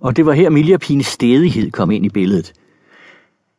[0.00, 2.52] Og det var her Miljapines stedighed kom ind i billedet.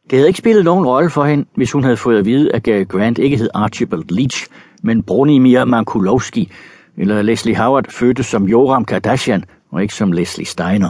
[0.10, 2.64] Det havde ikke spillet nogen rolle for hende, hvis hun havde fået at vide, at
[2.64, 4.48] Gary Grant ikke hed Archibald Leach,
[4.84, 6.52] men Bronimir Mankulowski,
[6.98, 10.90] eller Leslie Howard fødtes som Joram Kardashian og ikke som Leslie Steiner.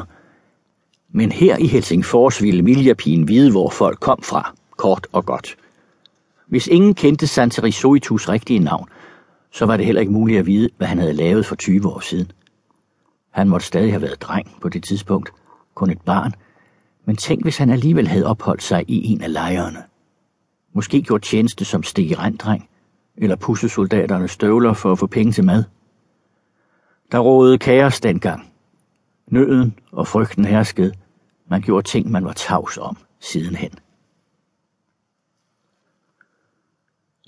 [1.13, 5.57] Men her i Helsingfors ville Miljapin vide, hvor folk kom fra, kort og godt.
[6.47, 8.87] Hvis ingen kendte Santeri Soitus rigtige navn,
[9.51, 11.99] så var det heller ikke muligt at vide, hvad han havde lavet for 20 år
[11.99, 12.31] siden.
[13.31, 15.31] Han måtte stadig have været dreng på det tidspunkt,
[15.75, 16.33] kun et barn,
[17.05, 19.83] men tænk, hvis han alligevel havde opholdt sig i en af lejrene.
[20.73, 22.69] Måske gjort tjeneste som stigerandreng,
[23.17, 25.63] eller pussesoldaternes støvler for at få penge til mad.
[27.11, 28.51] Der rådede kaos dengang.
[29.27, 30.93] Nøden og frygten herskede.
[31.49, 33.71] Man gjorde ting, man var tavs om sidenhen.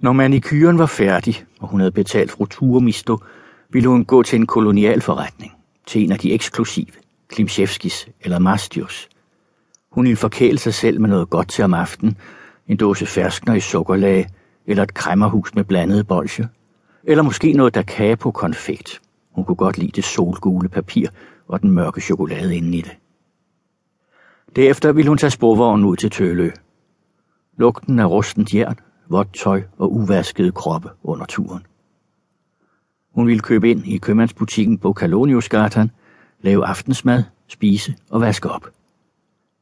[0.02, 3.18] Når manikyren var færdig, og hun havde betalt fru Turmisto,
[3.70, 5.54] ville hun gå til en kolonialforretning,
[5.86, 7.03] til en af de eksklusive,
[7.34, 9.10] Klimchevskis eller Mastius.
[9.92, 12.18] Hun ville forkæle sig selv med noget godt til om aftenen,
[12.68, 14.28] en dåse ferskner i sukkerlag,
[14.66, 16.48] eller et kræmmerhus med blandede bolsjer,
[17.04, 19.02] eller måske noget da capo konfekt.
[19.32, 21.08] Hun kunne godt lide det solgule papir
[21.48, 22.98] og den mørke chokolade inden i det.
[24.56, 26.52] Derefter ville hun tage sporvognen ud til Tølø.
[27.58, 28.80] Lugten af rustent jern,
[29.10, 31.66] vådt tøj og uvaskede kroppe under turen.
[33.16, 35.92] Hun ville købe ind i købmandsbutikken på Kaloniusgatan,
[36.42, 38.70] lave aftensmad, spise og vaske op.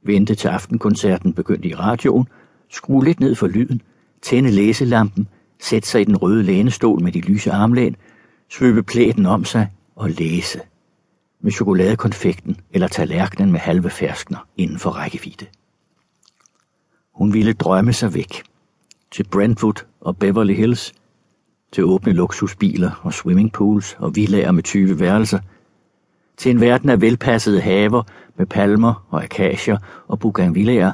[0.04, 2.28] Vente til aftenkoncerten begyndte i radioen,
[2.70, 3.82] skrue lidt ned for lyden,
[4.22, 5.28] tænde læselampen,
[5.60, 7.96] sætte sig i den røde lænestol med de lyse armlæn,
[8.50, 10.62] svøbe plæten om sig og læse.
[11.42, 15.46] Med chokoladekonfekten eller tallerkenen med halve ferskner inden for rækkevidde.
[17.14, 18.44] Hun ville drømme sig væk.
[19.12, 20.94] Til Brentwood og Beverly Hills.
[21.72, 25.40] Til åbne luksusbiler og swimmingpools og villager med 20 værelser.
[26.42, 28.04] Til en verden af velpassede haver
[28.38, 30.92] med palmer og akacier og bougainvilleaer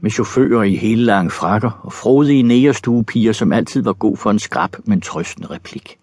[0.00, 4.38] med chauffører i hele lange frakker og frodige nægerstuepiger, som altid var god for en
[4.38, 5.98] skrab, men trøstende replik.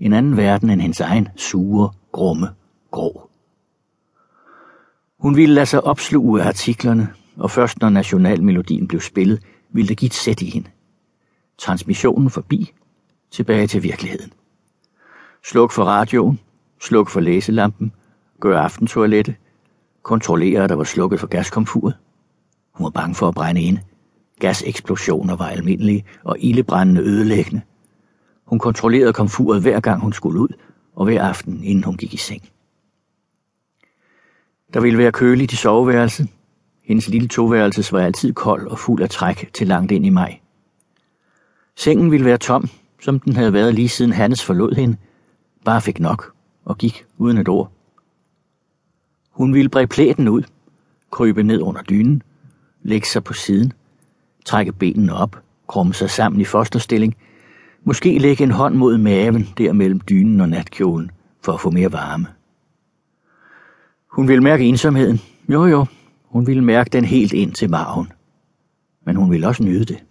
[0.00, 2.48] En anden verden end hendes egen sure, grumme,
[2.90, 3.30] grå.
[5.18, 9.96] Hun ville lade sig opsluge af artiklerne, og først når nationalmelodien blev spillet, ville det
[9.96, 10.68] give et sæt i hende.
[11.58, 12.72] Transmissionen forbi,
[13.30, 14.32] tilbage til virkeligheden.
[15.44, 16.40] Sluk for radioen,
[16.82, 17.92] slukke for læselampen,
[18.40, 19.36] gør aftentoilette,
[20.02, 21.96] kontrollere, at der var slukket for gaskomfuret.
[22.72, 23.78] Hun var bange for at brænde ind.
[24.40, 27.60] Gaseksplosioner var almindelige og ildebrændende ødelæggende.
[28.44, 30.48] Hun kontrollerede komfuret hver gang hun skulle ud,
[30.94, 32.42] og hver aften, inden hun gik i seng.
[34.74, 36.28] Der ville være køligt i soveværelset.
[36.84, 40.40] Hendes lille toværelses var altid kold og fuld af træk til langt ind i maj.
[41.76, 42.68] Sengen ville være tom,
[43.00, 44.96] som den havde været lige siden Hannes forlod hende,
[45.64, 46.32] bare fik nok
[46.64, 47.72] og gik uden et ord.
[49.30, 50.42] Hun ville bræge plæten ud,
[51.10, 52.22] krybe ned under dynen,
[52.82, 53.72] lægge sig på siden,
[54.44, 57.16] trække benene op, krumme sig sammen i fosterstilling,
[57.84, 61.10] måske lægge en hånd mod maven der mellem dynen og natkjolen
[61.42, 62.26] for at få mere varme.
[64.06, 65.20] Hun ville mærke ensomheden.
[65.48, 65.86] Jo, jo,
[66.24, 68.12] hun ville mærke den helt ind til maven.
[69.06, 70.04] Men hun ville også nyde det.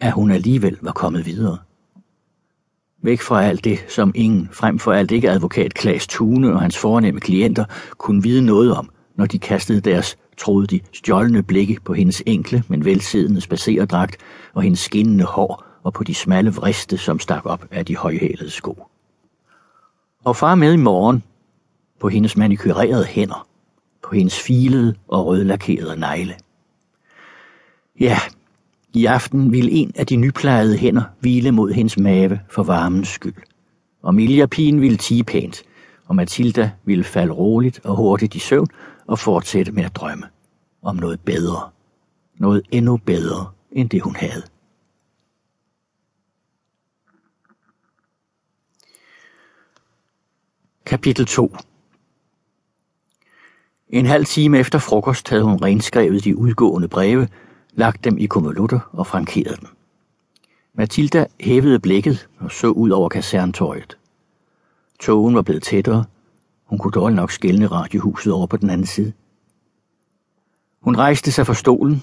[0.00, 1.58] At hun alligevel var kommet videre.
[3.02, 6.78] Væk fra alt det, som ingen, frem for alt ikke advokat Klaas Thune og hans
[6.78, 7.64] fornemme klienter,
[7.98, 12.62] kunne vide noget om, når de kastede deres, troede de, stjålne blikke på hendes enkle,
[12.68, 14.16] men velsiddende spacerdragt
[14.54, 18.50] og hendes skinnende hår og på de smalle vriste, som stak op af de højhælede
[18.50, 18.86] sko.
[20.24, 21.22] Og far med i morgen,
[22.00, 23.46] på hendes manikyrerede hænder,
[24.02, 26.34] på hendes filede og rødlakerede negle.
[28.00, 28.18] Ja,
[28.94, 33.34] i aften ville en af de nyplejede hænder hvile mod hendes mave for varmens skyld.
[34.02, 35.62] Og Milja pigen ville tige pænt,
[36.06, 38.68] og Matilda ville falde roligt og hurtigt i søvn
[39.06, 40.26] og fortsætte med at drømme
[40.82, 41.70] om noget bedre.
[42.38, 44.42] Noget endnu bedre end det hun havde.
[50.86, 51.56] Kapitel 2
[53.88, 57.28] En halv time efter frokost havde hun renskrevet de udgående breve,
[57.72, 59.68] lagt dem i konvolutter og frankeret dem.
[60.74, 63.98] Matilda hævede blikket og så ud over kaserntorget.
[65.00, 66.04] Togen var blevet tættere.
[66.64, 69.12] Hun kunne dårligt nok skælne radiohuset over på den anden side.
[70.80, 72.02] Hun rejste sig fra stolen,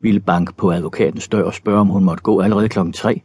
[0.00, 3.22] ville banke på advokatens dør og spørge, om hun måtte gå allerede klokken tre,